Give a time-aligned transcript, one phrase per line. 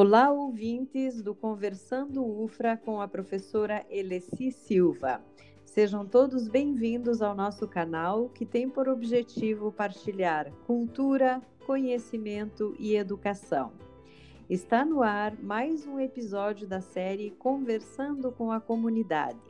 [0.00, 5.20] Olá, ouvintes do Conversando UFRA com a professora Elessi Silva.
[5.64, 13.72] Sejam todos bem-vindos ao nosso canal, que tem por objetivo partilhar cultura, conhecimento e educação.
[14.48, 19.40] Está no ar mais um episódio da série Conversando com a Comunidade.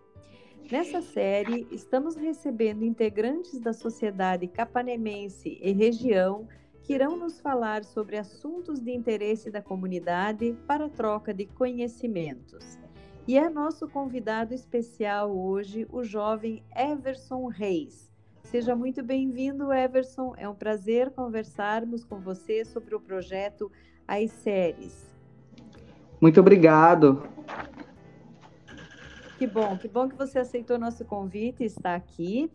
[0.72, 6.48] Nessa série, estamos recebendo integrantes da sociedade capanemense e região
[6.88, 12.78] que irão nos falar sobre assuntos de interesse da comunidade para troca de conhecimentos.
[13.26, 18.10] E é nosso convidado especial hoje o jovem Everson Reis.
[18.42, 20.32] Seja muito bem-vindo, Everson.
[20.38, 23.70] É um prazer conversarmos com você sobre o projeto
[24.06, 25.14] As Séries.
[26.18, 27.22] Muito obrigado.
[29.36, 32.50] Que bom, que bom que você aceitou nosso convite e está aqui.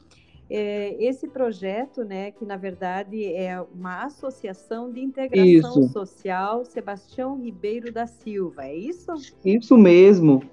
[0.55, 5.87] É, esse projeto, né, que na verdade é uma associação de integração isso.
[5.91, 9.11] social Sebastião Ribeiro da Silva, é isso?
[9.43, 10.43] Isso mesmo.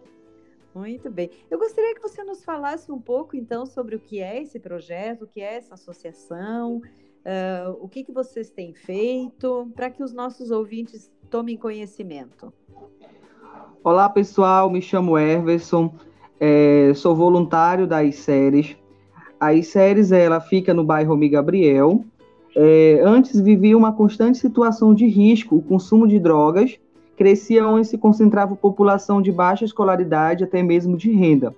[0.74, 1.28] Muito bem.
[1.50, 5.24] Eu gostaria que você nos falasse um pouco, então, sobre o que é esse projeto,
[5.24, 10.14] o que é essa associação, uh, o que, que vocês têm feito, para que os
[10.14, 12.50] nossos ouvintes tomem conhecimento.
[13.84, 14.70] Olá, pessoal.
[14.70, 15.94] Me chamo Everson,
[16.40, 18.80] é, sou voluntário das séries
[19.40, 22.04] a Iceres, ela fica no bairro Miguel Gabriel.
[22.54, 26.78] É, antes vivia uma constante situação de risco, o consumo de drogas
[27.16, 31.54] crescia onde se concentrava a população de baixa escolaridade, até mesmo de renda.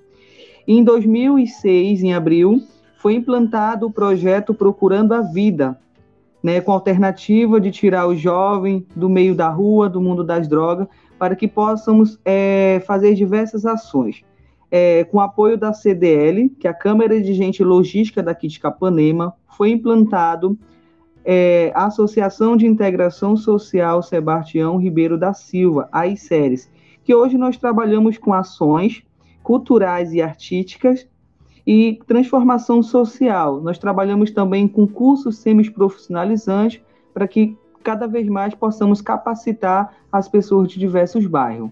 [0.66, 2.60] Em 2006, em abril,
[2.96, 5.78] foi implantado o projeto Procurando a Vida,
[6.42, 10.48] né, com a alternativa de tirar o jovem do meio da rua, do mundo das
[10.48, 14.24] drogas, para que possamos é, fazer diversas ações
[14.74, 19.34] é, com apoio da CDL, que é a Câmara de Gente Logística daqui de Capanema,
[19.46, 20.58] foi implantado
[21.22, 26.70] é, a Associação de Integração Social Sebastião Ribeiro da Silva, a ICERES,
[27.04, 29.02] que hoje nós trabalhamos com ações
[29.42, 31.06] culturais e artísticas
[31.66, 33.60] e transformação social.
[33.60, 36.80] Nós trabalhamos também com cursos semi-profissionalizantes
[37.12, 41.70] para que cada vez mais possamos capacitar as pessoas de diversos bairros.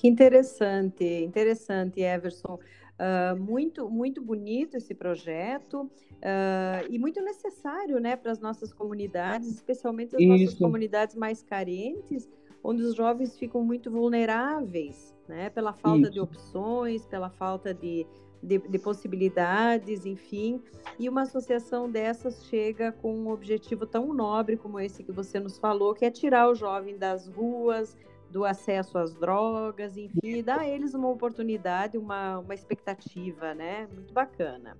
[0.00, 2.58] Que interessante, interessante, Everson.
[2.98, 9.50] Uh, muito, muito bonito esse projeto uh, e muito necessário, né, para as nossas comunidades,
[9.50, 10.30] especialmente as Isso.
[10.30, 12.26] nossas comunidades mais carentes,
[12.64, 16.12] onde os jovens ficam muito vulneráveis, né, pela falta Isso.
[16.12, 18.06] de opções, pela falta de,
[18.42, 20.62] de, de, possibilidades, enfim.
[20.98, 25.58] E uma associação dessas chega com um objetivo tão nobre como esse que você nos
[25.58, 27.94] falou, que é tirar o jovem das ruas,
[28.30, 33.88] do acesso às drogas, enfim, dá a eles uma oportunidade, uma, uma expectativa, né?
[33.92, 34.76] Muito bacana.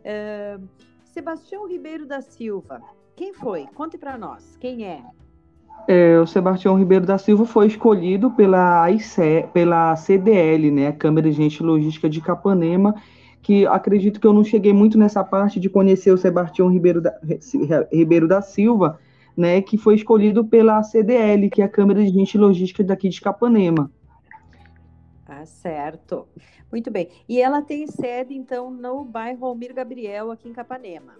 [0.00, 0.66] Uh,
[1.04, 2.80] Sebastião Ribeiro da Silva,
[3.14, 3.66] quem foi?
[3.74, 5.02] Conte para nós, quem é?
[5.86, 6.18] é?
[6.18, 11.62] O Sebastião Ribeiro da Silva foi escolhido pela, ICE, pela CDL, né, Câmara de Gente
[11.62, 12.94] Logística de Capanema,
[13.40, 17.14] que acredito que eu não cheguei muito nessa parte de conhecer o Sebastião Ribeiro da,
[17.92, 18.98] Ribeiro da Silva,
[19.36, 23.20] né, que foi escolhido pela CDL, que é a Câmara de Gente Logística daqui de
[23.20, 23.90] Capanema.
[25.26, 26.26] Ah, certo.
[26.70, 27.08] Muito bem.
[27.28, 31.12] E ela tem sede, então, no bairro Almir Gabriel, aqui em Capanema.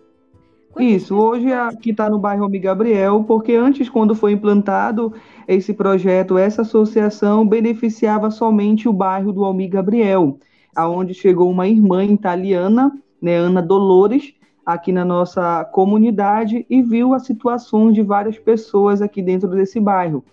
[0.75, 5.15] Quanto Isso, hoje aqui está no bairro Almir Gabriel, porque antes, quando foi implantado
[5.47, 10.37] esse projeto, essa associação beneficiava somente o bairro do Almir Gabriel,
[10.75, 12.93] aonde chegou uma irmã italiana,
[13.23, 19.21] né, Ana Dolores, aqui na nossa comunidade e viu a situação de várias pessoas aqui
[19.21, 20.25] dentro desse bairro.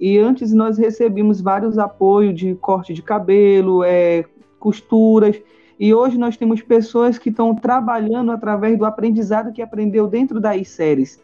[0.00, 4.24] E antes nós recebemos vários apoios de corte de cabelo, é,
[4.58, 5.40] costuras,
[5.78, 10.56] e hoje nós temos pessoas que estão trabalhando através do aprendizado que aprendeu dentro da
[10.56, 11.22] iSéries.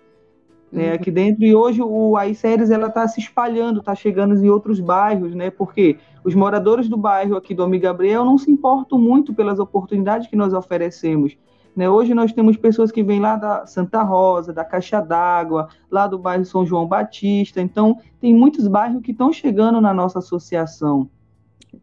[0.73, 0.95] Né, uhum.
[0.95, 4.79] aqui dentro, e hoje o a iSéries ela está se espalhando, está chegando em outros
[4.79, 9.35] bairros, né, porque os moradores do bairro aqui do Amigo Gabriel não se importam muito
[9.35, 11.37] pelas oportunidades que nós oferecemos,
[11.75, 11.89] né?
[11.89, 16.19] Hoje nós temos pessoas que vêm lá da Santa Rosa, da Caixa d'Água, lá do
[16.19, 17.61] bairro São João Batista.
[17.61, 21.09] Então, tem muitos bairros que estão chegando na nossa associação.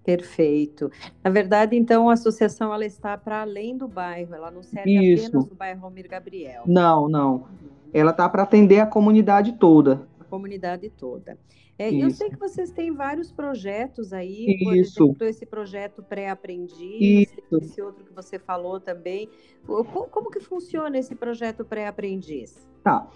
[0.03, 0.91] Perfeito.
[1.23, 5.27] Na verdade, então, a associação ela está para além do bairro, ela não serve Isso.
[5.27, 6.63] apenas do bairro Almir Gabriel.
[6.65, 7.45] Não, não.
[7.93, 10.01] Ela está para atender a comunidade toda.
[10.29, 11.37] Comunidade toda.
[11.79, 14.63] É, eu sei que vocês têm vários projetos aí, Isso.
[14.63, 17.31] por exemplo, esse projeto pré-aprendiz,
[17.61, 19.29] esse outro que você falou também.
[19.65, 22.67] Como, como que funciona esse projeto pré-aprendiz?
[22.83, 23.07] Tá.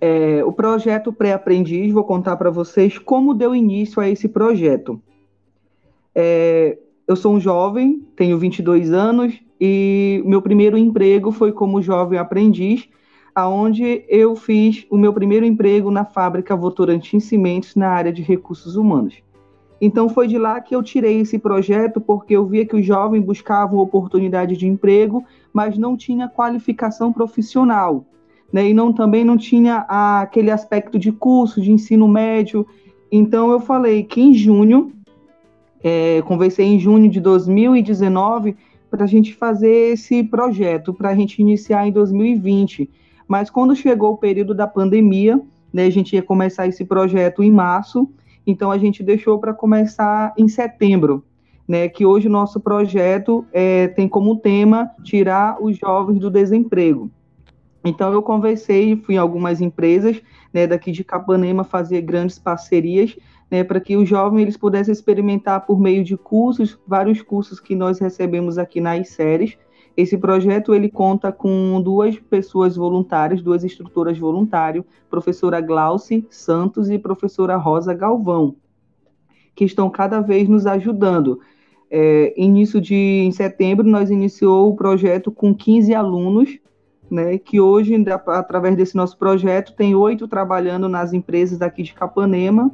[0.00, 5.02] É, o projeto pré-aprendiz, vou contar para vocês como deu início a esse projeto.
[6.14, 6.78] É,
[7.08, 12.88] eu sou um jovem, tenho 22 anos, e meu primeiro emprego foi como jovem aprendiz
[13.36, 18.76] aonde eu fiz o meu primeiro emprego na fábrica Votorantim Cimentos na área de recursos
[18.76, 19.22] humanos.
[19.78, 23.22] Então foi de lá que eu tirei esse projeto porque eu via que os jovens
[23.22, 25.22] buscavam oportunidade de emprego,
[25.52, 28.06] mas não tinha qualificação profissional,
[28.50, 28.70] né?
[28.70, 32.66] E não também não tinha aquele aspecto de curso de ensino médio.
[33.12, 34.92] Então eu falei que em junho,
[35.84, 38.56] é, conversei em junho de 2019
[38.90, 42.88] para a gente fazer esse projeto, para a gente iniciar em 2020.
[43.26, 45.40] Mas quando chegou o período da pandemia,
[45.72, 48.08] né, a gente ia começar esse projeto em março,
[48.46, 51.24] então a gente deixou para começar em setembro,
[51.66, 57.10] né, que hoje o nosso projeto é, tem como tema tirar os jovens do desemprego.
[57.84, 60.20] Então eu conversei, fui em algumas empresas
[60.52, 63.16] né, daqui de Capanema fazer grandes parcerias
[63.50, 67.74] né, para que os jovens eles pudessem experimentar por meio de cursos, vários cursos que
[67.74, 69.56] nós recebemos aqui nas séries,
[69.96, 76.98] esse projeto ele conta com duas pessoas voluntárias, duas instrutoras voluntárias, professora Glauce Santos e
[76.98, 78.56] professora Rosa Galvão,
[79.54, 81.40] que estão cada vez nos ajudando.
[81.90, 86.58] É, início de em setembro nós iniciou o projeto com 15 alunos,
[87.10, 87.94] né, que hoje
[88.26, 92.70] através desse nosso projeto tem oito trabalhando nas empresas daqui de Capanema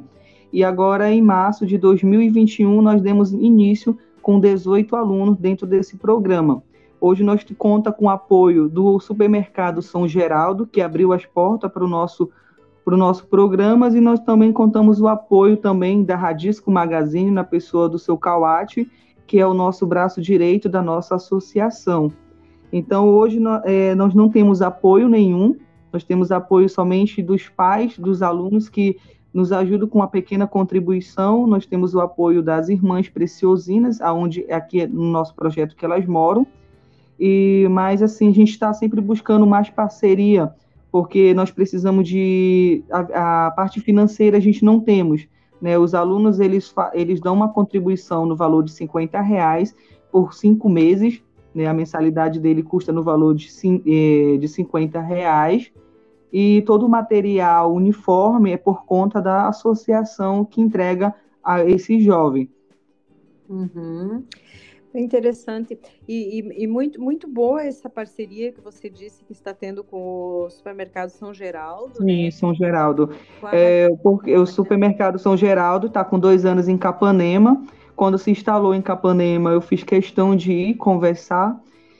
[0.51, 6.63] e agora em março de 2021 nós demos início com 18 alunos dentro desse programa.
[7.05, 11.83] Hoje nós conta com o apoio do supermercado São Geraldo, que abriu as portas para
[11.83, 12.29] o nosso
[12.85, 17.43] para o nosso programa e nós também contamos o apoio também da Radisco Magazine na
[17.43, 18.89] pessoa do seu Kawate,
[19.27, 22.09] que é o nosso braço direito da nossa associação.
[22.71, 25.57] Então hoje é, nós não temos apoio nenhum,
[25.91, 28.97] nós temos apoio somente dos pais, dos alunos que
[29.33, 31.45] nos ajudam com uma pequena contribuição.
[31.47, 36.47] Nós temos o apoio das irmãs preciosinas, aonde aqui no nosso projeto que elas moram
[37.19, 40.51] e mas assim a gente está sempre buscando mais parceria
[40.91, 45.27] porque nós precisamos de a, a, parte financeira a gente não temos
[45.61, 49.75] né os alunos eles eles dão uma contribuição no valor de 50 reais
[50.11, 51.21] por cinco meses
[51.53, 53.47] né a mensalidade dele custa no valor de,
[53.85, 55.71] eh, de 50 reais
[56.33, 61.13] e todo o material uniforme é por conta da associação que entrega
[61.43, 62.49] a esse jovem.
[63.47, 64.23] Uhum.
[64.95, 69.83] Interessante e, e, e, muito, muito boa essa parceria que você disse que está tendo
[69.83, 71.97] com o supermercado São Geraldo.
[71.97, 72.31] Sim, né?
[72.31, 73.09] São Geraldo.
[73.51, 77.63] É, porque o supermercado São Geraldo está com dois anos em Capanema.
[77.95, 81.59] Quando se instalou em Capanema, eu fiz questão de ir conversar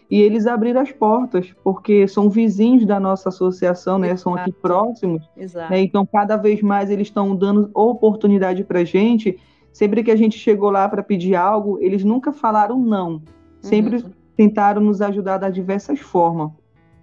[0.09, 4.15] e eles abriram as portas, porque são vizinhos da nossa associação, né?
[4.15, 5.27] São aqui próximos.
[5.35, 5.71] Exato.
[5.71, 5.81] Né?
[5.81, 9.39] Então, cada vez mais eles estão dando oportunidade para gente
[9.73, 13.23] Sempre que a gente chegou lá para pedir algo, eles nunca falaram não.
[13.59, 14.11] Sempre uhum.
[14.37, 16.51] tentaram nos ajudar de diversas formas.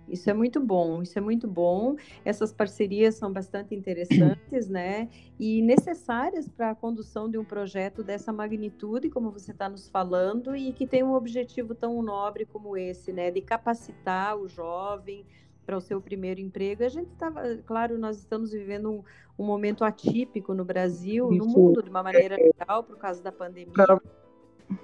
[0.08, 1.96] Isso é muito bom, isso é muito bom.
[2.24, 5.08] Essas parcerias são bastante interessantes, né?
[5.38, 10.56] E necessárias para a condução de um projeto dessa magnitude, como você está nos falando,
[10.56, 13.30] e que tem um objetivo tão nobre como esse, né?
[13.30, 15.24] De capacitar o jovem,
[15.70, 16.82] para o seu primeiro emprego.
[16.82, 19.04] A gente estava, claro, nós estamos vivendo um,
[19.38, 21.44] um momento atípico no Brasil, isso.
[21.44, 23.72] no mundo, de uma maneira geral, por causa da pandemia.
[23.72, 24.00] Pra,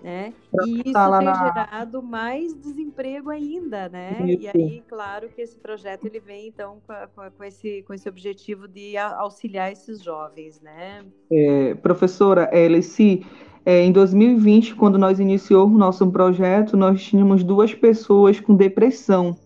[0.00, 0.32] né?
[0.64, 1.34] E isso tem na...
[1.34, 4.16] gerado mais desemprego ainda, né?
[4.28, 4.42] Isso.
[4.42, 8.68] E aí, claro que esse projeto ele vem então com, com, esse, com esse objetivo
[8.68, 11.04] de auxiliar esses jovens, né?
[11.32, 13.26] É, professora Elice,
[13.64, 19.36] é, em 2020, quando nós iniciamos o nosso projeto, nós tínhamos duas pessoas com depressão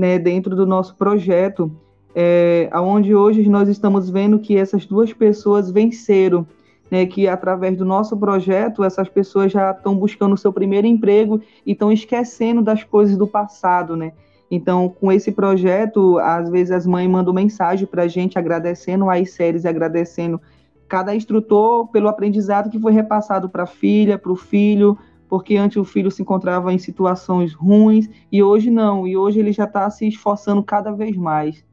[0.00, 1.70] né, dentro do nosso projeto,
[2.14, 6.46] é, onde hoje nós estamos vendo que essas duas pessoas venceram,
[6.90, 11.42] né, que através do nosso projeto essas pessoas já estão buscando o seu primeiro emprego
[11.66, 14.12] e estão esquecendo das coisas do passado, né?
[14.50, 19.30] Então, com esse projeto, às vezes as mães mandam mensagem para a gente agradecendo as
[19.30, 20.40] séries, agradecendo
[20.88, 24.98] cada instrutor pelo aprendizado que foi repassado para a filha, para o filho,
[25.30, 29.52] porque antes o filho se encontrava em situações ruins e hoje não, e hoje ele
[29.52, 31.64] já está se esforçando cada vez mais.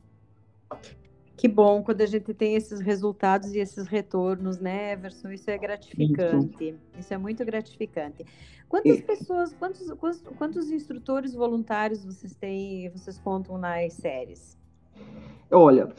[1.36, 5.32] Que bom quando a gente tem esses resultados e esses retornos, né, Everson?
[5.32, 6.76] Isso é gratificante.
[6.98, 8.24] Isso, é muito gratificante.
[8.70, 14.56] Quantas pessoas, quantos, quantos, quantos instrutores voluntários vocês têm, vocês contam nas séries?
[15.50, 15.90] Olha,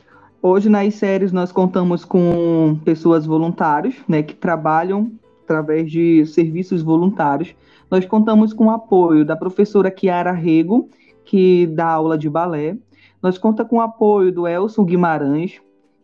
[0.41, 5.12] hoje nas séries nós contamos com pessoas voluntárias, né, que trabalham
[5.49, 7.55] através de serviços voluntários.
[7.90, 10.90] Nós contamos com o apoio da professora Kiara Rego,
[11.25, 12.76] que dá aula de balé.
[13.23, 15.59] Nós contamos com o apoio do Elson Guimarães,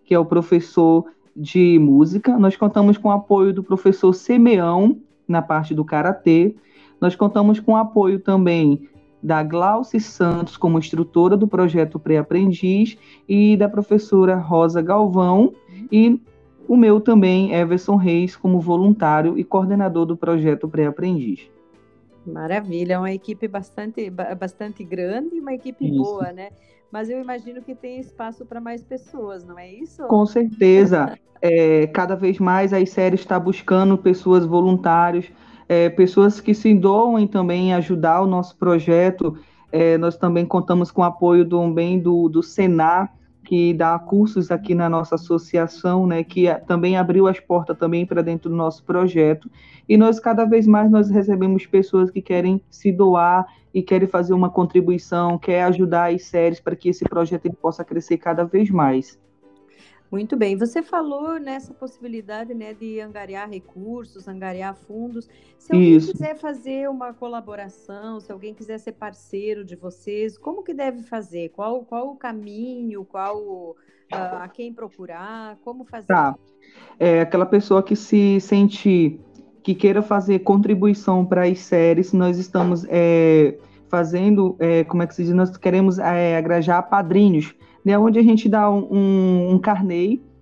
[0.06, 1.04] que é o professor
[1.36, 2.38] de música.
[2.38, 4.98] Nós contamos com o apoio do professor Semeão,
[5.28, 6.54] na parte do karatê.
[7.00, 8.88] Nós contamos com o apoio também
[9.22, 12.96] da Glauci Santos como instrutora do projeto Pré-Aprendiz
[13.28, 15.52] e da professora Rosa Galvão
[15.90, 16.20] e
[16.68, 21.48] o meu também, Everson Reis, como voluntário e coordenador do projeto Pré-Aprendiz.
[22.26, 26.02] Maravilha, é uma equipe bastante, bastante grande e uma equipe isso.
[26.02, 26.48] boa, né?
[26.90, 30.06] Mas eu imagino que tem espaço para mais pessoas, não é isso?
[30.06, 31.18] Com certeza.
[31.42, 35.30] é, cada vez mais a série está buscando pessoas voluntários,
[35.68, 39.36] é, pessoas que se doam também em ajudar o nosso projeto.
[39.70, 43.12] É, nós também contamos com o apoio do, bem do, do Senar,
[43.44, 48.22] que dá cursos aqui na nossa associação, né, que também abriu as portas também para
[48.22, 49.50] dentro do nosso projeto.
[49.88, 54.32] E nós cada vez mais nós recebemos pessoas que querem se doar e querem fazer
[54.32, 59.18] uma contribuição, quer ajudar as séries para que esse projeto possa crescer cada vez mais.
[60.14, 60.56] Muito bem.
[60.56, 65.28] Você falou nessa possibilidade né, de angariar recursos, angariar fundos.
[65.58, 66.12] Se alguém Isso.
[66.12, 71.48] quiser fazer uma colaboração, se alguém quiser ser parceiro de vocês, como que deve fazer?
[71.48, 73.04] Qual, qual o caminho?
[73.04, 73.76] Qual uh,
[74.12, 75.56] a quem procurar?
[75.64, 76.06] Como fazer?
[76.06, 76.36] Tá.
[76.96, 79.18] É aquela pessoa que se sente
[79.64, 85.14] que queira fazer contribuição para as séries, nós estamos é, fazendo, é, como é que
[85.16, 87.52] se diz, nós queremos é, agregar padrinhos
[87.84, 89.60] né, onde a gente dá um, um, um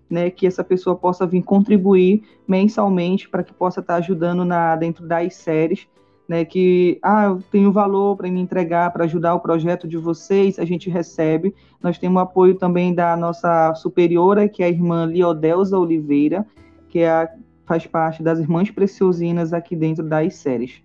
[0.09, 5.07] né, que essa pessoa possa vir contribuir mensalmente para que possa estar ajudando na, dentro
[5.07, 5.89] das séries,
[6.29, 10.59] né, que ah, eu tenho valor para me entregar, para ajudar o projeto de vocês,
[10.59, 11.55] a gente recebe.
[11.83, 16.47] Nós temos apoio também da nossa superiora, que é a irmã Liodelza Oliveira,
[16.89, 17.29] que é a,
[17.67, 20.83] faz parte das Irmãs Preciosinas aqui dentro das séries.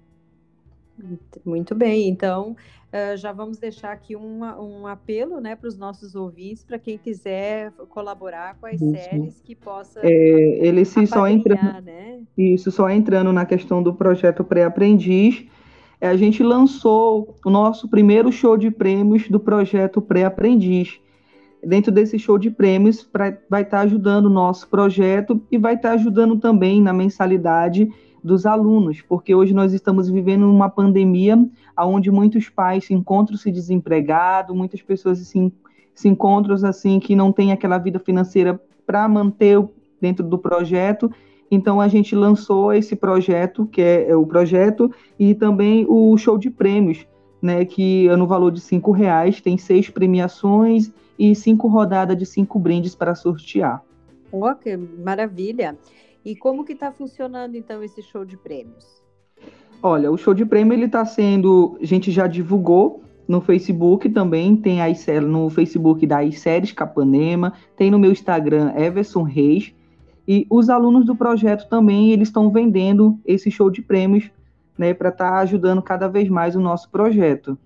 [1.46, 2.56] Muito bem, então
[2.94, 6.98] uh, já vamos deixar aqui um, um apelo né, para os nossos ouvintes, para quem
[6.98, 8.92] quiser colaborar com as isso.
[8.92, 10.00] séries que possa.
[10.04, 12.22] É, ele se só entra, né?
[12.38, 15.46] Isso, só entrando na questão do projeto Pré-Aprendiz.
[16.00, 21.00] A gente lançou o nosso primeiro show de prêmios do projeto Pré-Aprendiz.
[21.64, 25.94] Dentro desse show de prêmios, pra, vai estar ajudando o nosso projeto e vai estar
[25.94, 27.90] ajudando também na mensalidade
[28.24, 31.38] dos alunos, porque hoje nós estamos vivendo uma pandemia
[31.80, 35.54] onde muitos pais se encontram-se desempregados, muitas pessoas se,
[35.94, 39.64] se encontram assim que não têm aquela vida financeira para manter
[40.02, 41.12] dentro do projeto.
[41.50, 46.38] Então a gente lançou esse projeto, que é, é o projeto, e também o show
[46.38, 47.06] de prêmios,
[47.42, 52.26] né, que é no valor de cinco reais, tem seis premiações e cinco rodadas de
[52.26, 53.82] cinco brindes para sortear.
[54.32, 55.78] Oh, que maravilha!
[56.24, 59.04] E como que está funcionando então esse show de prêmios?
[59.82, 64.56] Olha, o show de prêmio ele está sendo, a gente já divulgou no Facebook também,
[64.56, 69.74] tem aí no Facebook da séries Capanema, tem no meu Instagram Everson Reis,
[70.28, 74.30] e os alunos do projeto também, eles estão vendendo esse show de prêmios,
[74.78, 77.58] né, para estar tá ajudando cada vez mais o nosso projeto.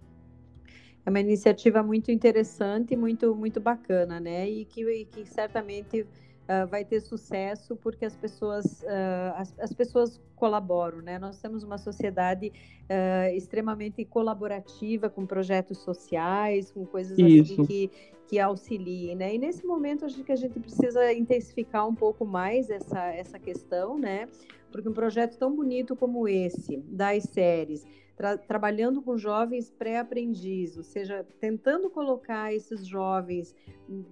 [1.05, 4.47] É uma iniciativa muito interessante, muito muito bacana, né?
[4.47, 6.05] E que, e que certamente
[6.47, 11.19] uh, vai ter sucesso porque as pessoas, uh, as, as, pessoas colaboram, né?
[11.19, 17.53] Nós temos uma sociedade uh, extremamente colaborativa com projetos sociais, com coisas assim Isso.
[17.53, 17.91] assim que,
[18.27, 19.35] que auxiliem, né?
[19.35, 23.97] E nesse momento acho que a gente precisa intensificar um pouco mais essa, essa questão,
[23.97, 24.27] né?
[24.71, 30.83] Porque um projeto tão bonito como esse, das séries, tra trabalhando com jovens pré-aprendizes, ou
[30.83, 33.55] seja, tentando colocar esses jovens,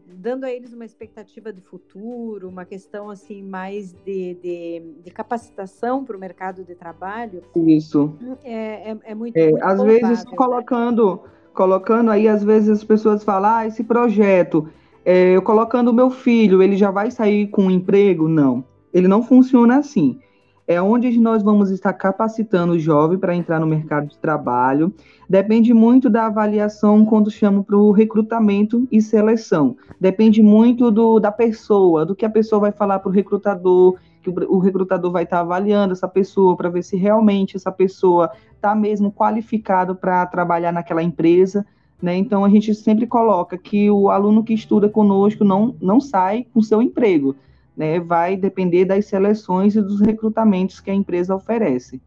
[0.08, 6.03] dando a eles uma expectativa de futuro, uma questão assim mais de, de, de capacitação
[6.03, 7.41] para o mercado de trabalho.
[7.56, 8.13] Isso.
[8.44, 10.32] É, é, é muito, é, muito Às vezes né?
[10.36, 11.22] colocando,
[11.53, 14.70] colocando aí, às vezes as pessoas falam, ah, esse projeto,
[15.06, 18.27] é, eu colocando o meu filho, ele já vai sair com um emprego?
[18.27, 18.63] Não,
[18.94, 20.20] ele não funciona assim
[20.69, 24.93] é onde nós vamos estar capacitando o jovem para entrar no mercado de trabalho.
[25.27, 29.75] Depende muito da avaliação quando chamo para o recrutamento e seleção.
[29.99, 34.29] Depende muito do, da pessoa, do que a pessoa vai falar para o recrutador, que
[34.29, 38.75] o, o recrutador vai estar avaliando essa pessoa para ver se realmente essa pessoa está
[38.75, 41.65] mesmo qualificado para trabalhar naquela empresa.
[41.99, 42.15] Né?
[42.15, 46.61] Então a gente sempre coloca que o aluno que estuda conosco não, não sai com
[46.61, 47.35] seu emprego
[47.79, 52.01] né, vai depender das seleções e dos recrutamentos que a empresa oferece.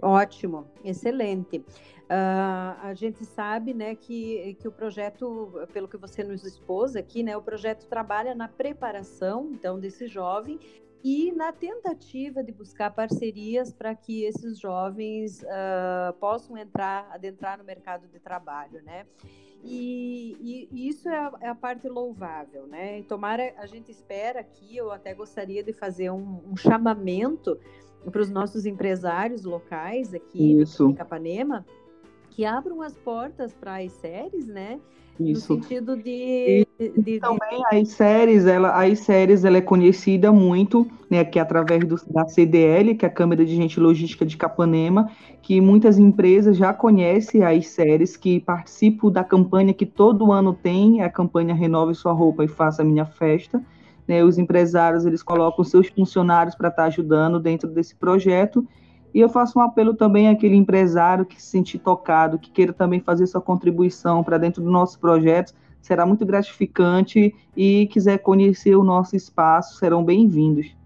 [0.00, 1.58] Ótimo, excelente.
[1.58, 7.24] Uh, a gente sabe, né, que, que o projeto, pelo que você nos expôs aqui,
[7.24, 10.60] né, o projeto trabalha na preparação, então, desse jovem
[11.02, 17.64] e na tentativa de buscar parcerias para que esses jovens uh, possam entrar, adentrar no
[17.64, 19.06] mercado de trabalho, né?
[19.62, 23.00] E, e, e isso é a, é a, parte louvável, né?
[23.00, 27.58] E tomara, a gente espera aqui, eu até gostaria de fazer um, um chamamento
[28.10, 30.88] para os nossos empresários locais aqui isso.
[30.88, 31.66] em Capanema,
[32.30, 34.80] que abram as portas para as séries, né?
[35.20, 35.56] Isso.
[35.56, 40.86] No sentido de, de, de também as séries, ela, as séries, ela é conhecida muito,
[41.10, 44.36] né, que é através do, da CDL, que é a Câmara de Gente Logística de
[44.38, 45.10] Capanema,
[45.42, 51.02] que muitas empresas já conhecem as séries que participam da campanha que todo ano tem,
[51.02, 53.62] é a campanha Renove Sua Roupa e Faça Minha Festa.
[54.08, 58.66] Né, os empresários, eles colocam seus funcionários para estar tá ajudando dentro desse projeto,
[59.12, 63.00] e eu faço um apelo também àquele empresário que se sentir tocado, que queira também
[63.00, 68.84] fazer sua contribuição para dentro do nosso projeto, será muito gratificante e quiser conhecer o
[68.84, 70.76] nosso espaço, serão bem-vindos.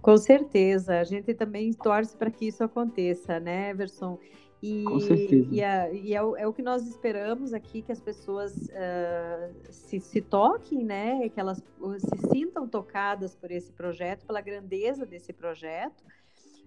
[0.00, 4.18] Com certeza, a gente também torce para que isso aconteça, né, Everson?
[4.62, 5.48] E, Com certeza.
[5.50, 9.54] E, a, e é, o, é, o, que nós esperamos aqui, que as pessoas uh,
[9.70, 11.30] se, se toquem, né?
[11.30, 11.62] Que elas
[11.98, 16.02] se sintam tocadas por esse projeto, pela grandeza desse projeto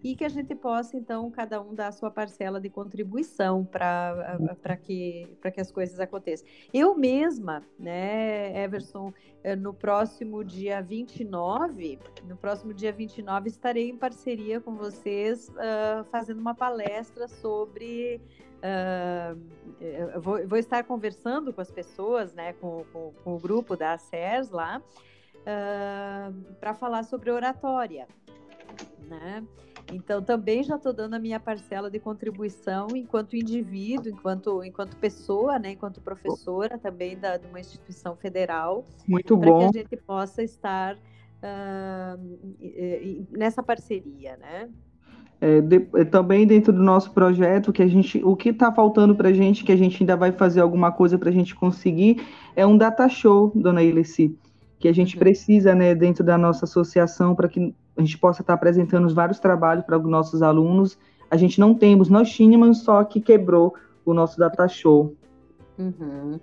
[0.03, 4.77] e que a gente possa, então, cada um dar a sua parcela de contribuição para
[4.81, 6.45] que, que as coisas aconteçam.
[6.73, 13.97] Eu mesma, né, Everson, eh, no próximo dia 29, no próximo dia 29, estarei em
[13.97, 18.21] parceria com vocês uh, fazendo uma palestra sobre.
[18.59, 23.97] Uh, vou, vou, estar conversando com as pessoas, né, com, com, com o grupo da
[23.97, 24.81] SERS lá,
[25.39, 28.07] uh, para falar sobre oratória.
[29.09, 29.45] Né?
[29.91, 35.59] Então, também já estou dando a minha parcela de contribuição enquanto indivíduo, enquanto, enquanto pessoa,
[35.59, 38.85] né, enquanto professora também da, de uma instituição federal.
[39.07, 39.59] Muito bom.
[39.59, 42.19] Para que a gente possa estar uh,
[43.31, 44.69] nessa parceria, né?
[45.41, 49.13] É, de, é, também dentro do nosso projeto, que a gente, o que está faltando
[49.13, 52.25] para a gente, que a gente ainda vai fazer alguma coisa para a gente conseguir,
[52.55, 54.37] é um data show, dona Ilessi,
[54.79, 55.19] que a gente uhum.
[55.19, 59.85] precisa, né, dentro da nossa associação, para que a gente possa estar apresentando vários trabalhos
[59.85, 60.97] para os nossos alunos.
[61.29, 65.15] A gente não temos, nós tínhamos, só que quebrou o nosso data show.
[65.77, 66.39] Uhum.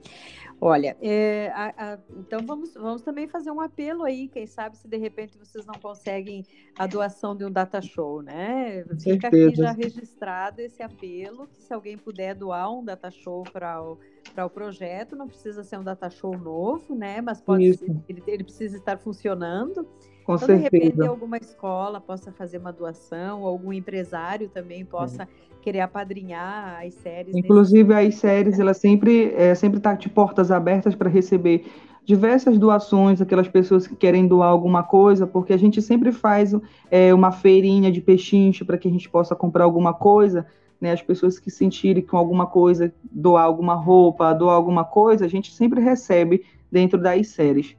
[0.62, 4.87] Olha, é, a, a, então vamos, vamos também fazer um apelo aí, quem sabe se
[4.87, 6.44] de repente vocês não conseguem
[6.79, 8.85] a doação de um data show, né?
[9.03, 13.83] Fica aqui já registrado esse apelo, que se alguém puder doar um data show para
[13.83, 13.98] o,
[14.35, 17.22] para o projeto, não precisa ser um data show novo, né?
[17.22, 19.88] Mas pode ser, ele, ele precisa estar funcionando.
[20.24, 20.70] Com então, certeza.
[20.70, 25.28] de repente, alguma escola possa fazer uma doação, algum empresário também possa é.
[25.61, 27.35] querer apadrinhar as séries.
[27.35, 31.64] Inclusive, as séries, ela sempre é, sempre está de portas abertas para receber
[32.04, 36.54] diversas doações, aquelas pessoas que querem doar alguma coisa, porque a gente sempre faz
[36.90, 40.46] é, uma feirinha de pechinche para que a gente possa comprar alguma coisa.
[40.80, 45.28] Né, as pessoas que sentirem com alguma coisa, doar alguma roupa, doar alguma coisa, a
[45.28, 47.76] gente sempre recebe dentro das séries.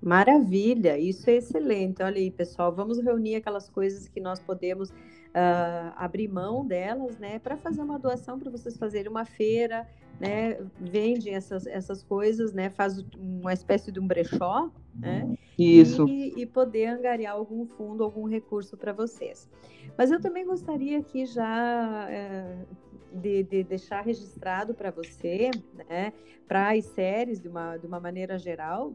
[0.00, 2.02] Maravilha, isso é excelente.
[2.02, 7.38] Olha aí, pessoal, vamos reunir aquelas coisas que nós podemos uh, abrir mão delas, né,
[7.38, 9.88] para fazer uma doação para vocês fazerem uma feira,
[10.20, 16.42] né, vendem essas, essas coisas, né, faz uma espécie de um brechó, né, isso e,
[16.42, 19.48] e poder angariar algum fundo, algum recurso para vocês.
[19.96, 25.50] Mas eu também gostaria aqui já uh, de, de, deixar registrado para você,
[25.88, 26.12] né,
[26.46, 28.94] para as séries de uma, de uma maneira geral,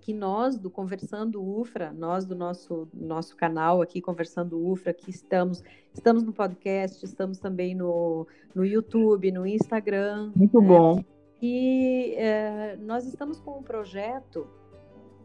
[0.00, 5.62] que nós do Conversando UFRA, nós do nosso nosso canal aqui Conversando UFRA, que estamos
[5.92, 10.32] estamos no podcast, estamos também no, no YouTube, no Instagram.
[10.34, 10.66] Muito né?
[10.66, 11.04] bom.
[11.42, 14.46] E é, nós estamos com um projeto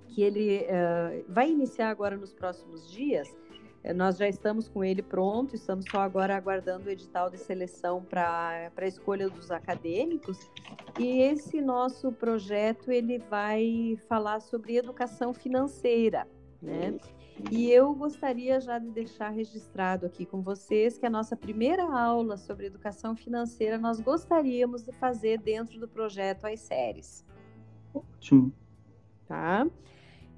[0.07, 3.27] que ele é, vai iniciar agora nos próximos dias,
[3.93, 8.71] nós já estamos com ele pronto, estamos só agora aguardando o edital de seleção para
[8.75, 10.49] a escolha dos acadêmicos.
[10.99, 16.27] E esse nosso projeto ele vai falar sobre educação financeira,
[16.61, 16.97] né?
[17.51, 22.37] E eu gostaria já de deixar registrado aqui com vocês que a nossa primeira aula
[22.37, 27.25] sobre educação financeira nós gostaríamos de fazer dentro do projeto As Séries.
[27.93, 28.53] Ótimo.
[29.27, 29.67] Tá?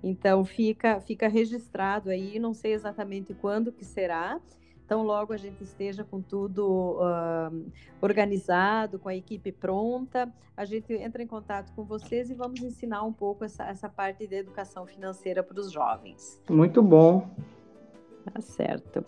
[0.03, 4.39] Então fica fica registrado aí, não sei exatamente quando que será.
[4.86, 10.93] Então logo a gente esteja com tudo uh, organizado, com a equipe pronta, a gente
[10.93, 14.88] entra em contato com vocês e vamos ensinar um pouco essa, essa parte de educação
[14.88, 16.41] financeira para os jovens.
[16.49, 17.29] Muito bom.
[18.33, 19.03] Tá certo.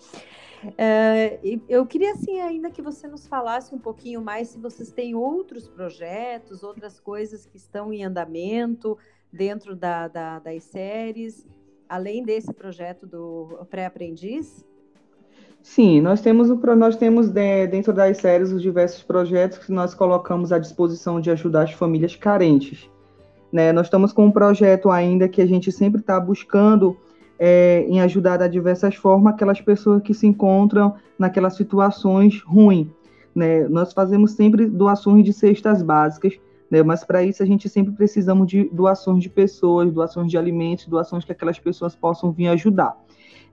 [0.64, 5.16] Uh, eu queria assim ainda que você nos falasse um pouquinho mais se vocês têm
[5.16, 8.98] outros projetos, outras coisas que estão em andamento,
[9.32, 11.46] dentro da, da, das séries,
[11.88, 14.66] além desse projeto do pré-aprendiz?
[15.62, 20.60] Sim, nós temos, nós temos dentro das séries os diversos projetos que nós colocamos à
[20.60, 22.90] disposição de ajudar as famílias carentes.
[23.52, 23.72] Né?
[23.74, 26.96] Nós estamos com um projeto ainda que a gente sempre está buscando
[27.38, 32.88] é, em ajudar de diversas formas aquelas pessoas que se encontram naquelas situações ruins,
[33.34, 36.38] né, nós fazemos sempre doações de cestas básicas,
[36.70, 40.86] né, mas para isso a gente sempre precisamos de doações de pessoas, doações de alimentos,
[40.86, 42.96] doações que aquelas pessoas possam vir ajudar.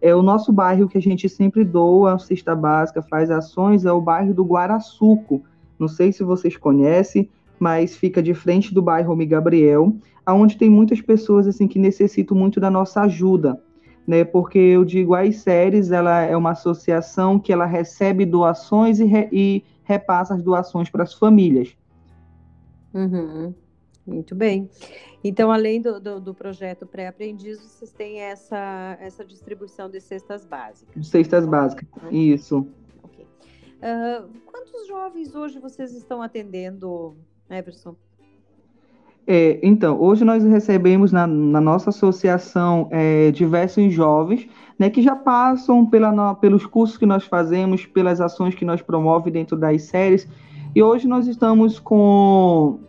[0.00, 4.00] É o nosso bairro que a gente sempre doa cesta básica, faz ações, é o
[4.00, 5.42] bairro do Guaraçuco.
[5.78, 10.68] Não sei se vocês conhecem, mas fica de frente do bairro Homi Gabriel, aonde tem
[10.68, 13.58] muitas pessoas assim que necessitam muito da nossa ajuda,
[14.06, 14.24] né?
[14.24, 19.28] Porque eu digo a séries, ela é uma associação que ela recebe doações e, re,
[19.32, 21.74] e repassa as doações para as famílias.
[22.96, 23.54] Uhum.
[24.06, 24.70] Muito bem.
[25.22, 31.06] Então, além do, do, do projeto pré-aprendiz, vocês têm essa, essa distribuição de cestas básicas.
[31.08, 32.66] Cestas básicas, isso.
[33.02, 33.24] Okay.
[33.24, 37.16] Uh, quantos jovens hoje vocês estão atendendo,
[37.50, 37.96] Everson?
[39.26, 45.16] É, então, hoje nós recebemos na, na nossa associação é, diversos jovens né, que já
[45.16, 50.28] passam pela, pelos cursos que nós fazemos, pelas ações que nós promovemos dentro das séries.
[50.76, 52.80] E hoje nós estamos com,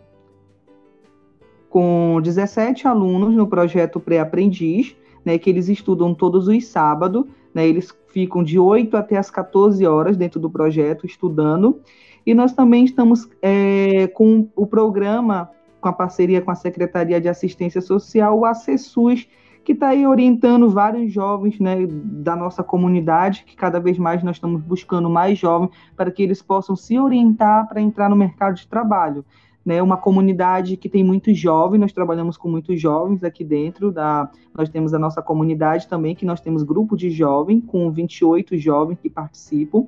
[1.70, 7.24] com 17 alunos no projeto Pré-Aprendiz, né, que eles estudam todos os sábados.
[7.54, 11.80] Né, eles ficam de 8 até as 14 horas dentro do projeto estudando.
[12.26, 17.28] E nós também estamos é, com o programa com a parceria com a Secretaria de
[17.30, 19.26] Assistência Social, o ACESUS,
[19.68, 24.36] que está aí orientando vários jovens né, da nossa comunidade, que cada vez mais nós
[24.36, 28.66] estamos buscando mais jovens para que eles possam se orientar para entrar no mercado de
[28.66, 29.22] trabalho.
[29.66, 34.30] Né, uma comunidade que tem muitos jovens, nós trabalhamos com muitos jovens aqui dentro, da,
[34.56, 38.98] nós temos a nossa comunidade também, que nós temos grupo de jovens, com 28 jovens
[38.98, 39.86] que participam,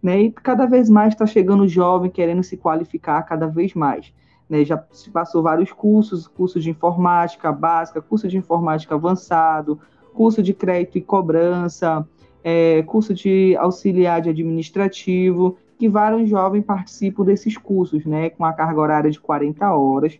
[0.00, 4.12] né, e cada vez mais está chegando jovem querendo se qualificar cada vez mais.
[4.48, 9.80] Né, já se passou vários cursos, curso de informática básica, curso de informática avançado,
[10.14, 12.06] curso de crédito e cobrança,
[12.44, 18.52] é, curso de auxiliar de administrativo, que vários jovens participam desses cursos, né, com a
[18.52, 20.18] carga horária de 40 horas.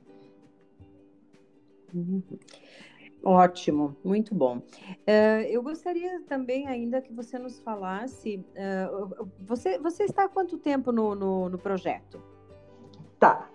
[1.95, 2.23] Uhum.
[3.25, 4.59] Ótimo, muito bom.
[4.59, 10.57] Uh, eu gostaria também ainda que você nos falasse, uh, você, você está há quanto
[10.59, 12.23] tempo no, no, no projeto?
[13.19, 13.49] Tá,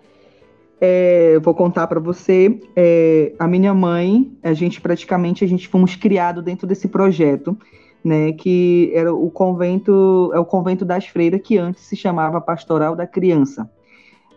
[0.83, 2.59] é, vou contar para você.
[2.75, 7.55] É, a minha mãe, a gente praticamente a gente fomos criados dentro desse projeto,
[8.03, 8.33] né?
[8.33, 13.05] Que era o convento, é o convento das freiras que antes se chamava Pastoral da
[13.05, 13.69] Criança.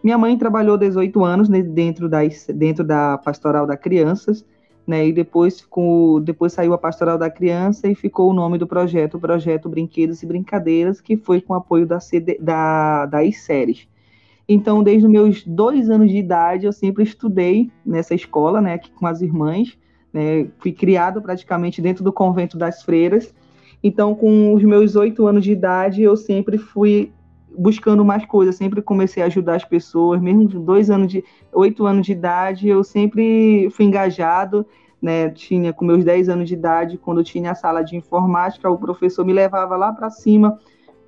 [0.03, 2.21] Minha mãe trabalhou 18 anos dentro da,
[2.55, 4.45] dentro da Pastoral da Crianças,
[4.87, 5.07] né?
[5.07, 9.15] E depois, com, depois saiu a Pastoral da Criança e ficou o nome do projeto,
[9.15, 13.89] o Projeto Brinquedos e Brincadeiras, que foi com apoio da, CD, da, das séries.
[14.49, 19.07] Então, desde meus dois anos de idade, eu sempre estudei nessa escola, né, aqui com
[19.07, 19.79] as irmãs.
[20.13, 23.35] Né, fui criado praticamente dentro do convento das freiras.
[23.83, 27.13] Então, com os meus oito anos de idade, eu sempre fui
[27.57, 31.87] buscando mais coisas, sempre comecei a ajudar as pessoas, mesmo com dois anos de oito
[31.87, 34.67] anos de idade, eu sempre fui engajado,
[35.01, 35.31] né?
[35.31, 38.79] Tinha com meus dez anos de idade, quando eu tinha a sala de informática, o
[38.79, 40.59] professor me levava lá para cima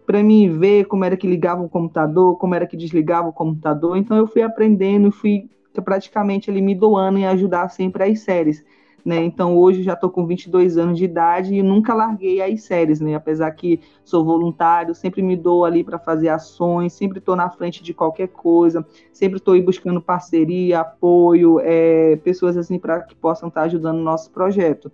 [0.06, 3.96] para mim ver como era que ligava o computador, como era que desligava o computador.
[3.96, 5.50] Então eu fui aprendendo e fui
[5.84, 8.64] praticamente ali me doando em ajudar sempre as séries.
[9.04, 9.22] Né?
[9.22, 13.14] Então hoje já estou com 22 anos de idade e nunca larguei as séries, né?
[13.14, 17.84] Apesar que sou voluntário, sempre me dou ali para fazer ações, sempre estou na frente
[17.84, 23.60] de qualquer coisa, sempre estou buscando parceria, apoio, é, pessoas assim para que possam estar
[23.60, 24.90] tá ajudando o nosso projeto.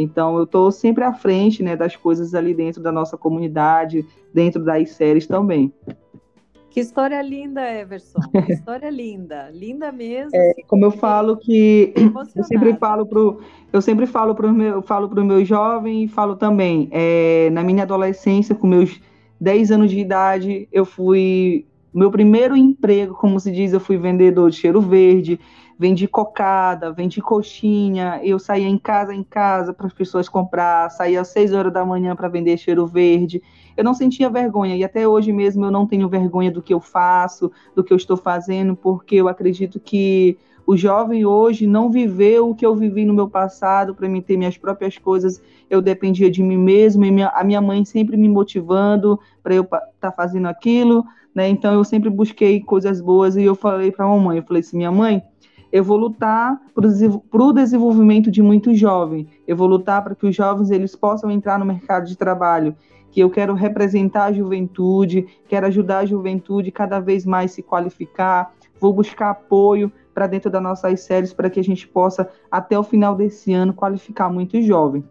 [0.00, 4.64] Então, eu estou sempre à frente né, das coisas ali dentro da nossa comunidade, dentro
[4.64, 5.72] das séries também.
[6.70, 8.20] Que história linda, Everson.
[8.46, 10.30] Que história linda, linda mesmo.
[10.32, 11.92] É, como eu falo que
[12.36, 13.40] eu sempre falo pro,
[13.72, 16.88] eu sempre falo para meu, falo para o meu jovem e falo também.
[16.92, 19.00] É, na minha adolescência, com meus
[19.40, 24.50] 10 anos de idade, eu fui meu primeiro emprego, como se diz, eu fui vendedor
[24.50, 25.40] de cheiro verde
[25.78, 31.20] vendi cocada, vendi coxinha, eu saía em casa em casa para as pessoas comprar, saía
[31.20, 33.40] às seis horas da manhã para vender cheiro verde.
[33.76, 36.80] Eu não sentia vergonha e até hoje mesmo eu não tenho vergonha do que eu
[36.80, 40.36] faço, do que eu estou fazendo, porque eu acredito que
[40.66, 44.36] o jovem hoje não viveu o que eu vivi no meu passado para mim ter
[44.36, 45.40] minhas próprias coisas.
[45.70, 49.62] Eu dependia de mim mesmo e minha, a minha mãe sempre me motivando para eu
[49.62, 51.48] estar tá fazendo aquilo, né?
[51.48, 54.76] Então eu sempre busquei coisas boas e eu falei para a mamãe, eu falei assim,
[54.76, 55.22] minha mãe,
[55.70, 56.86] eu vou lutar para
[57.44, 59.26] o desenvolvimento de muitos jovens.
[59.46, 62.74] Eu vou lutar para que os jovens eles possam entrar no mercado de trabalho.
[63.10, 68.54] Que eu quero representar a juventude, quero ajudar a juventude cada vez mais se qualificar.
[68.80, 72.82] Vou buscar apoio para dentro das nossas séries para que a gente possa até o
[72.82, 75.04] final desse ano qualificar muitos jovens.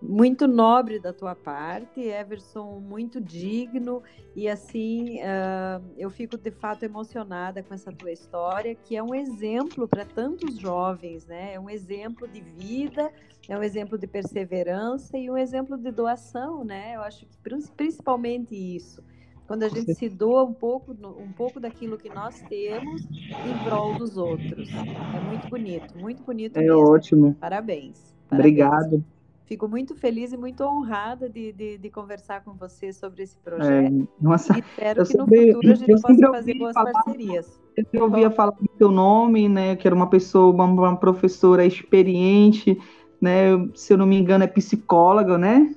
[0.00, 4.02] Muito nobre da tua parte, Everson, muito digno
[4.34, 9.14] e assim uh, eu fico de fato emocionada com essa tua história, que é um
[9.14, 11.54] exemplo para tantos jovens, né?
[11.54, 13.12] É um exemplo de vida,
[13.48, 16.96] é um exemplo de perseverança e um exemplo de doação, né?
[16.96, 17.36] Eu acho que
[17.76, 19.02] principalmente isso
[19.50, 23.98] quando a gente se doa um pouco, um pouco daquilo que nós temos em prol
[23.98, 24.68] dos outros.
[24.70, 26.56] É muito bonito, muito bonito.
[26.56, 26.78] É mesmo.
[26.78, 27.34] ótimo.
[27.34, 28.14] Parabéns.
[28.28, 28.30] Parabéns.
[28.30, 29.04] Obrigado.
[29.50, 33.40] Fico muito feliz e muito honrada de, de, de conversar com você sobre esse é,
[33.40, 33.92] projeto.
[33.92, 37.60] É, nossa, e espero que no futuro a gente possa fazer boas falar, parcerias.
[37.92, 39.74] Eu ouvia falar do seu nome, né?
[39.74, 42.80] Que era uma pessoa, uma, uma professora experiente,
[43.20, 43.48] né?
[43.74, 45.74] Se eu não me engano, é psicóloga, né?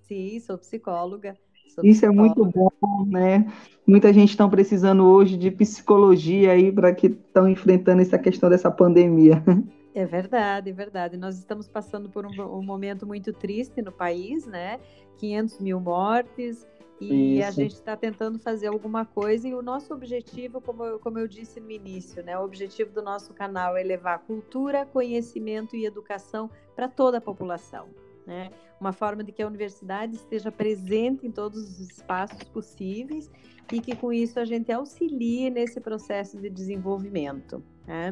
[0.00, 1.36] Sim, sou psicóloga.
[1.82, 2.70] Isso é muito bom,
[3.06, 3.52] né?
[3.86, 8.70] Muita gente está precisando hoje de psicologia aí para que estão enfrentando essa questão dessa
[8.70, 9.44] pandemia.
[9.94, 11.16] É verdade, é verdade.
[11.16, 14.80] Nós estamos passando por um, um momento muito triste no país, né?
[15.18, 16.66] 500 mil mortes,
[17.00, 17.48] e Isso.
[17.48, 21.28] a gente está tentando fazer alguma coisa e o nosso objetivo, como eu, como eu
[21.28, 26.48] disse no início, né, o objetivo do nosso canal é levar cultura, conhecimento e educação
[26.74, 27.88] para toda a população
[28.26, 28.50] né?
[28.80, 33.30] Uma forma de que a universidade esteja presente em todos os espaços possíveis
[33.72, 37.62] e que com isso a gente auxilie nesse processo de desenvolvimento.
[37.86, 38.10] Né?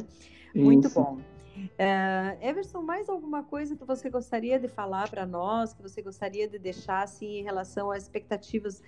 [0.55, 1.19] Muito bom.
[1.57, 6.49] Uh, Everson, mais alguma coisa que você gostaria de falar para nós, que você gostaria
[6.49, 8.83] de deixar assim, em relação às expectativas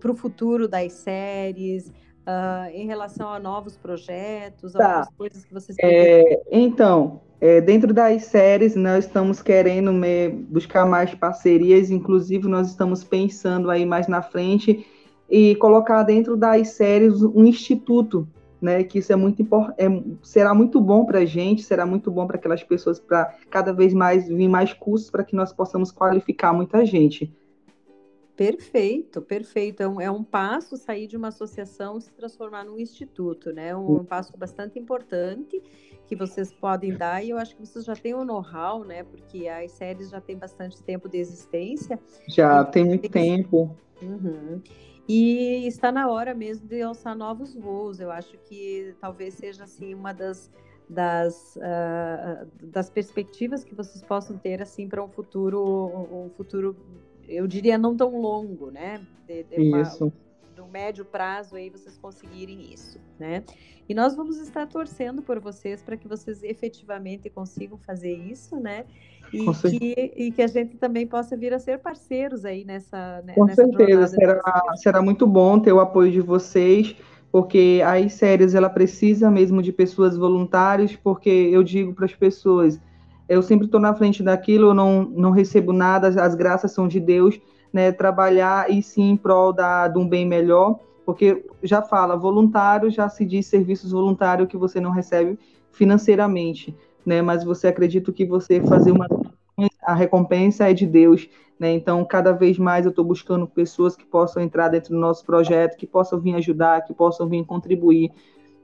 [0.00, 4.86] para o futuro das séries, uh, em relação a novos projetos, tá.
[4.86, 10.86] algumas coisas que vocês é, Então, é, dentro das séries, nós estamos querendo me, buscar
[10.86, 14.86] mais parcerias, inclusive nós estamos pensando aí mais na frente
[15.30, 18.26] e colocar dentro das séries um instituto,
[18.60, 18.82] né?
[18.84, 19.86] Que isso é muito é,
[20.22, 23.94] será muito bom para a gente, será muito bom para aquelas pessoas para cada vez
[23.94, 27.32] mais vir mais cursos para que nós possamos qualificar muita gente.
[28.38, 29.82] Perfeito, perfeito.
[29.82, 33.74] É um, é um passo sair de uma associação e se transformar num instituto, né?
[33.74, 35.60] Um, um passo bastante importante
[36.06, 39.02] que vocês podem dar, e eu acho que vocês já têm o um know-how, né?
[39.02, 41.98] Porque as séries já têm bastante tempo de existência.
[42.28, 43.76] Já tem muito tempo.
[44.00, 44.62] Uhum.
[45.08, 47.98] E está na hora mesmo de alçar novos voos.
[47.98, 50.50] Eu acho que talvez seja assim uma das
[50.90, 55.62] das, uh, das perspectivas que vocês possam ter assim para um futuro
[56.10, 56.74] um futuro
[57.28, 60.04] eu diria não tão longo né de, de Isso.
[60.04, 60.27] Uma, no
[60.68, 63.42] médio prazo aí vocês conseguirem isso, né?
[63.88, 68.84] E nós vamos estar torcendo por vocês para que vocês efetivamente consigam fazer isso, né?
[69.32, 73.22] E que, e que, a gente também possa vir a ser parceiros aí nessa.
[73.24, 74.42] Né, Com nessa certeza, será,
[74.76, 76.96] será muito bom ter o apoio de vocês,
[77.30, 82.80] porque as séries ela precisa mesmo de pessoas voluntárias, porque eu digo para as pessoas,
[83.28, 87.00] eu sempre estou na frente daquilo, eu não, não recebo nada, as graças são de
[87.00, 87.38] Deus,
[87.72, 92.90] né, trabalhar e sim em prol da, de um bem melhor, porque já fala, voluntário
[92.90, 95.38] já se diz serviços voluntários que você não recebe
[95.72, 99.06] financeiramente, né, mas você acredita que você fazer uma
[99.82, 101.28] a recompensa é de Deus,
[101.58, 101.72] né?
[101.72, 105.76] Então, cada vez mais eu estou buscando pessoas que possam entrar dentro do nosso projeto,
[105.76, 108.12] que possam vir ajudar, que possam vir contribuir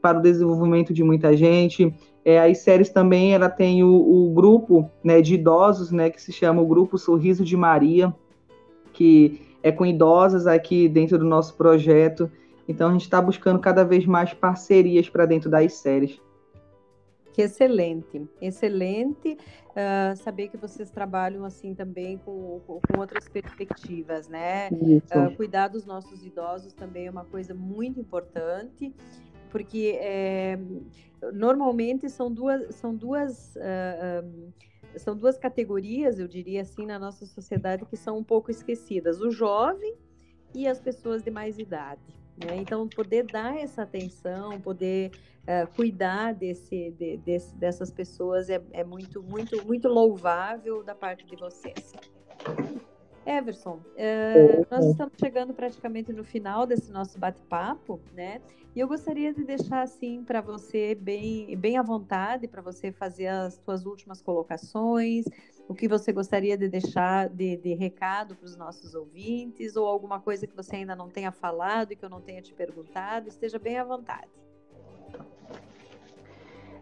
[0.01, 1.93] para o desenvolvimento de muita gente.
[2.25, 6.31] É, as séries também, ela tem o, o grupo né, de idosos, né, que se
[6.31, 8.15] chama o Grupo Sorriso de Maria,
[8.95, 12.31] que é com idosas aqui dentro do nosso projeto.
[12.67, 16.19] Então a gente está buscando cada vez mais parcerias para dentro das séries.
[17.35, 19.37] Que excelente, excelente
[19.71, 24.69] uh, saber que vocês trabalham assim também com, com, com outras perspectivas, né?
[24.71, 28.95] Uh, cuidar dos nossos idosos também é uma coisa muito importante,
[29.51, 30.59] porque é,
[31.33, 34.53] normalmente são duas, são duas uh, um,
[34.97, 39.31] são duas categorias, eu diria assim, na nossa sociedade que são um pouco esquecidas: o
[39.31, 39.95] jovem
[40.55, 42.03] e as pessoas de mais idade.
[42.37, 42.57] Né?
[42.57, 48.85] Então, poder dar essa atenção, poder uh, cuidar desse, de, desse, dessas pessoas é, é
[48.85, 51.93] muito, muito, muito louvável da parte de vocês.
[53.27, 58.41] Everson, uh, nós estamos chegando praticamente no final desse nosso bate-papo, né?
[58.77, 63.29] E eu gostaria de deixar assim para você bem, bem à vontade para você fazer
[63.29, 65.25] as suas últimas colocações,
[65.69, 70.21] o que você gostaria de deixar de, de recado para os nossos ouvintes, ou alguma
[70.21, 73.59] coisa que você ainda não tenha falado e que eu não tenha te perguntado, esteja
[73.59, 74.29] bem à vontade.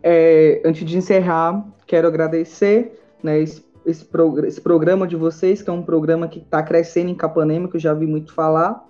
[0.03, 5.71] É, antes de encerrar, quero agradecer né, esse esse, pro, esse programa de vocês, que
[5.71, 8.85] é um programa que está crescendo em Capanema, que eu já vi muito falar.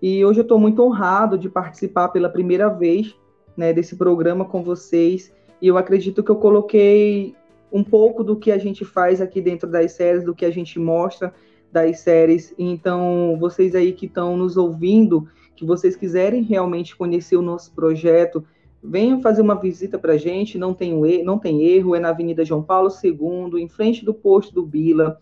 [0.00, 3.14] E hoje eu estou muito honrado de participar pela primeira vez
[3.56, 5.32] né, desse programa com vocês.
[5.60, 7.34] E eu acredito que eu coloquei
[7.72, 10.78] um pouco do que a gente faz aqui dentro das séries, do que a gente
[10.78, 11.32] mostra
[11.70, 12.54] das séries.
[12.58, 18.44] Então, vocês aí que estão nos ouvindo, que vocês quiserem realmente conhecer o nosso projeto,
[18.82, 22.44] venham fazer uma visita para a gente, não tem, não tem erro, é na Avenida
[22.44, 25.18] João Paulo II, em frente do posto do Bila,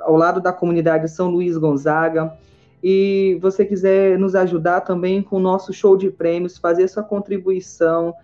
[0.00, 2.36] ao lado da comunidade São Luís Gonzaga.
[2.82, 8.14] E você quiser nos ajudar também com o nosso show de prêmios, fazer sua contribuição,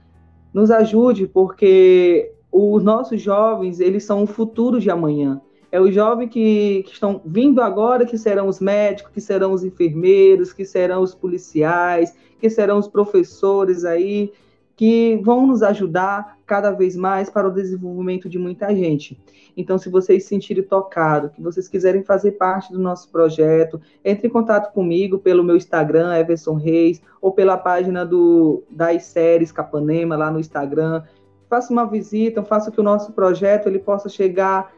[0.52, 5.40] nos ajude, porque os nossos jovens, eles são o futuro de amanhã.
[5.72, 9.64] É os jovens que, que, estão vindo agora, que serão os médicos, que serão os
[9.64, 14.32] enfermeiros, que serão os policiais, que serão os professores aí,
[14.76, 19.18] que vão nos ajudar cada vez mais para o desenvolvimento de muita gente.
[19.56, 24.26] Então, se vocês se sentirem tocados, que vocês quiserem fazer parte do nosso projeto, entre
[24.26, 30.16] em contato comigo pelo meu Instagram, Everson Reis, ou pela página do, das séries Capanema,
[30.16, 31.04] lá no Instagram.
[31.48, 34.72] Faça uma visita, faça que o nosso projeto ele possa chegar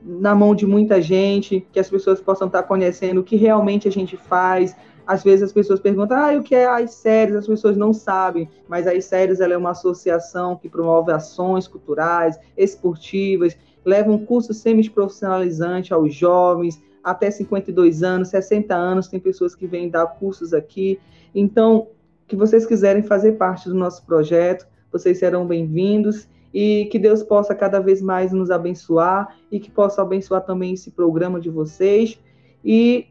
[0.00, 3.90] na mão de muita gente, que as pessoas possam estar conhecendo o que realmente a
[3.90, 7.36] gente faz, às vezes as pessoas perguntam, ah, o que é as séries?
[7.36, 12.38] As pessoas não sabem, mas as séries ela é uma associação que promove ações culturais,
[12.56, 19.66] esportivas, leva um curso semi-profissionalizante aos jovens, até 52 anos, 60 anos, tem pessoas que
[19.66, 20.98] vêm dar cursos aqui.
[21.34, 21.88] Então,
[22.26, 27.54] que vocês quiserem fazer parte do nosso projeto, vocês serão bem-vindos e que Deus possa
[27.54, 32.18] cada vez mais nos abençoar e que possa abençoar também esse programa de vocês.
[32.64, 33.08] E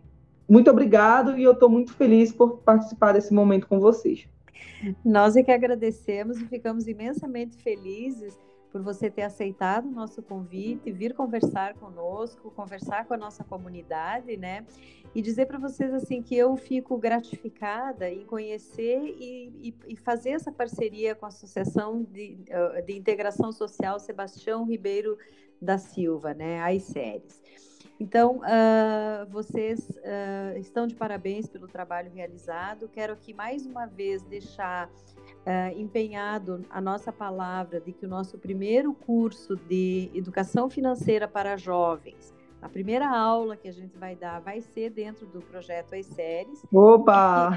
[0.47, 4.27] muito obrigado e eu estou muito feliz por participar desse momento com vocês.
[5.03, 8.39] Nós é que agradecemos e ficamos imensamente felizes
[8.73, 14.35] por você ter aceitado o nosso convite, vir conversar conosco, conversar com a nossa comunidade,
[14.35, 14.65] né?
[15.13, 20.31] E dizer para vocês assim que eu fico gratificada em conhecer e, e, e, fazer
[20.31, 22.39] essa parceria com a Associação de,
[22.83, 25.19] de Integração Social Sebastião Ribeiro
[25.61, 26.59] da Silva, né?
[26.59, 27.39] As séries.
[27.99, 32.89] Então, uh, vocês uh, estão de parabéns pelo trabalho realizado.
[32.89, 38.37] Quero aqui mais uma vez deixar uh, empenhado a nossa palavra de que o nosso
[38.37, 44.39] primeiro curso de educação financeira para jovens, a primeira aula que a gente vai dar
[44.39, 46.63] vai ser dentro do projeto As Séries.
[46.71, 47.51] Opa!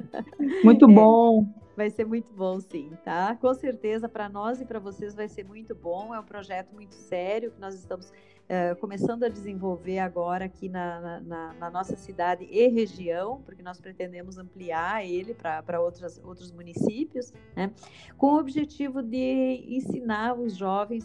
[0.62, 1.46] muito é, bom!
[1.60, 3.36] É, vai ser muito bom, sim, tá?
[3.40, 6.14] Com certeza, para nós e para vocês vai ser muito bom.
[6.14, 8.12] É um projeto muito sério que nós estamos
[8.44, 13.80] uh, começando a desenvolver agora aqui na, na, na, nossa cidade e região, porque nós
[13.80, 17.72] pretendemos ampliar ele para outros municípios, né,
[18.16, 21.04] com o objetivo de ensinar os jovens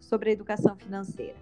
[0.00, 1.36] sobre a educação financeira.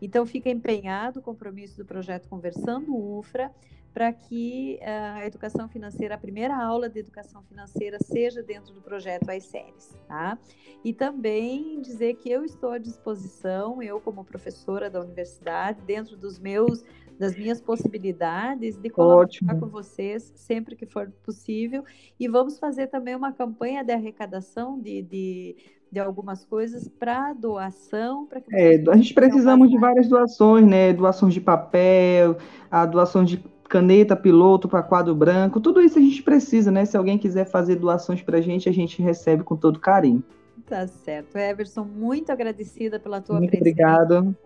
[0.00, 3.50] Então, fica empenhado o compromisso do projeto Conversando UFRA
[3.92, 8.80] para que eh, a educação financeira, a primeira aula de educação financeira seja dentro do
[8.80, 10.38] projeto As Séries, tá?
[10.84, 16.38] E também dizer que eu estou à disposição, eu como professora da universidade, dentro dos
[16.38, 16.84] meus
[17.18, 19.60] das minhas possibilidades de colaborar Ótimo.
[19.60, 21.84] com vocês sempre que for possível
[22.18, 25.56] e vamos fazer também uma campanha de arrecadação de, de
[25.92, 28.26] de algumas coisas para doação.
[28.26, 30.92] Pra é, a gente precisamos de várias doações, né?
[30.92, 32.36] Doações de papel,
[32.70, 36.84] a doação de caneta, piloto para quadro branco, tudo isso a gente precisa, né?
[36.84, 40.24] Se alguém quiser fazer doações para a gente, a gente recebe com todo carinho.
[40.66, 41.36] Tá certo.
[41.36, 43.70] Everson, muito agradecida pela tua muito presença.
[43.70, 44.36] Obrigado.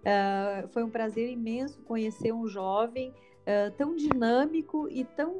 [0.00, 5.34] Uh, foi um prazer imenso conhecer um jovem uh, tão dinâmico e tão,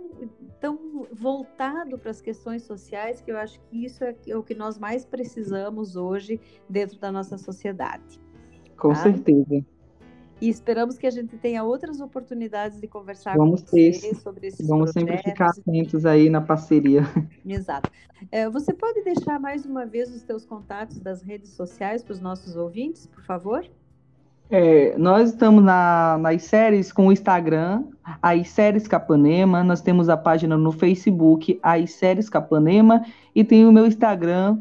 [0.59, 4.79] tão voltado para as questões sociais, que eu acho que isso é, o que nós
[4.79, 8.19] mais precisamos hoje dentro da nossa sociedade.
[8.79, 8.95] Com tá?
[8.95, 9.65] certeza.
[10.41, 14.67] E esperamos que a gente tenha outras oportunidades de conversar Vamos com ter, sobre esses
[14.67, 15.17] Vamos projetos.
[15.17, 17.03] sempre ficar atentos aí na parceria.
[17.45, 17.91] Exato.
[18.31, 22.21] É, você pode deixar mais uma vez os teus contatos das redes sociais para os
[22.21, 23.65] nossos ouvintes, por favor?
[24.51, 27.85] É, nós estamos na, nas séries com o Instagram,
[28.23, 33.73] as séries Capanema, nós temos a página no Facebook, as séries Capanema, e tem o
[33.73, 34.59] meu Instagram,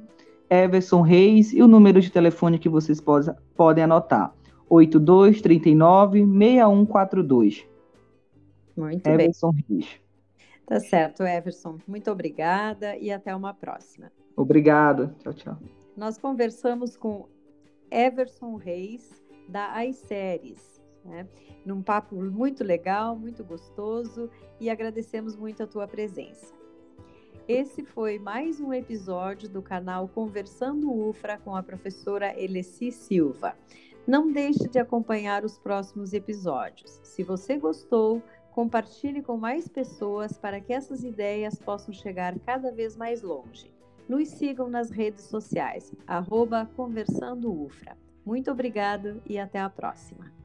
[0.49, 4.33] Everson Reis, e o número de telefone que vocês pode, podem anotar.
[4.69, 7.67] 8239 6142.
[8.75, 9.65] Muito Everson bem.
[9.69, 10.01] Reis.
[10.65, 11.77] Tá certo, Everson.
[11.87, 14.11] Muito obrigada e até uma próxima.
[14.35, 15.15] Obrigado.
[15.19, 15.57] Tchau, tchau.
[15.95, 17.27] Nós conversamos com
[17.89, 21.27] Everson Reis, da iSéries, né?
[21.65, 24.29] num papo muito legal, muito gostoso
[24.59, 26.53] e agradecemos muito a tua presença.
[27.47, 33.55] Esse foi mais um episódio do canal Conversando UFRA com a professora Eleci Silva.
[34.07, 37.01] Não deixe de acompanhar os próximos episódios.
[37.03, 42.95] Se você gostou, compartilhe com mais pessoas para que essas ideias possam chegar cada vez
[42.95, 43.69] mais longe.
[44.07, 47.97] Nos sigam nas redes sociais, arroba Conversando Ufra.
[48.25, 50.36] Muito obrigado e até a próxima.